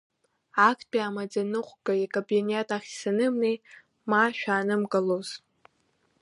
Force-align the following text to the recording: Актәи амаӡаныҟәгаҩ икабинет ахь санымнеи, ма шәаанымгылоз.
Актәи 0.69 1.01
амаӡаныҟәгаҩ 1.07 1.99
икабинет 2.05 2.69
ахь 2.75 2.89
санымнеи, 2.99 3.55
ма 4.09 4.21
шәаанымгылоз. 4.37 5.29